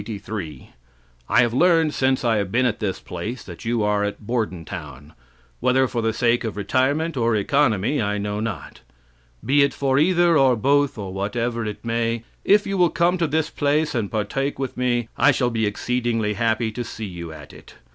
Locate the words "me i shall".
14.75-15.51